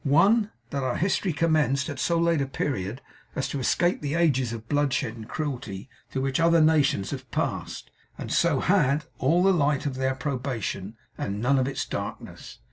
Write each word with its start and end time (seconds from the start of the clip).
'One, 0.03 0.49
that 0.71 0.81
our 0.81 0.97
history 0.97 1.31
commenced 1.31 1.87
at 1.87 1.99
so 1.99 2.17
late 2.17 2.41
a 2.41 2.47
period 2.47 3.03
as 3.35 3.47
to 3.49 3.59
escape 3.59 4.01
the 4.01 4.15
ages 4.15 4.51
of 4.51 4.67
bloodshed 4.67 5.15
and 5.15 5.29
cruelty 5.29 5.91
through 6.09 6.23
which 6.23 6.39
other 6.39 6.59
nations 6.59 7.11
have 7.11 7.29
passed; 7.29 7.91
and 8.17 8.31
so 8.33 8.61
had 8.61 9.05
all 9.19 9.43
the 9.43 9.53
light 9.53 9.85
of 9.85 9.93
their 9.97 10.15
probation, 10.15 10.97
and 11.19 11.39
none 11.39 11.59
of 11.59 11.67
its 11.67 11.85
darkness. 11.85 12.57